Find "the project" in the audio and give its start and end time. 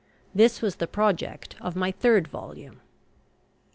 0.77-1.55